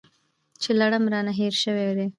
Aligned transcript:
چې 0.61 0.69
لړم 0.79 1.03
رانه 1.13 1.33
هېر 1.39 1.53
شوی 1.63 1.89
دی. 1.97 2.07